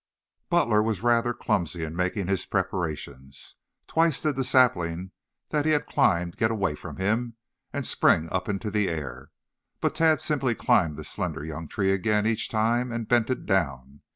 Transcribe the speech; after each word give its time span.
Butler 0.49 0.81
was 0.81 1.03
rather 1.03 1.31
clumsy 1.31 1.83
in 1.83 1.95
making 1.95 2.25
his 2.25 2.47
preparations. 2.47 3.53
Twice 3.85 4.19
did 4.19 4.35
the 4.35 4.43
sapling 4.43 5.11
that 5.49 5.63
he 5.63 5.73
had 5.73 5.85
climbed 5.85 6.37
get 6.37 6.49
away 6.49 6.73
from 6.73 6.95
him 6.97 7.35
and 7.71 7.85
spring 7.85 8.27
up 8.31 8.49
into 8.49 8.71
the 8.71 8.89
air, 8.89 9.29
but 9.79 9.93
Tad 9.93 10.19
simply 10.19 10.55
climbed 10.55 10.97
the 10.97 11.03
slender 11.03 11.45
young 11.45 11.67
tree 11.67 11.91
again 11.91 12.25
each 12.25 12.49
time 12.49 12.91
and 12.91 13.07
bent 13.07 13.29
it 13.29 13.45
down. 13.45 14.01